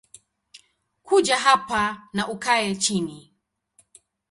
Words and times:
Kuja 1.03 1.37
hapa 1.39 2.09
na 2.13 2.27
ukae 2.27 2.75
chini 2.75 3.33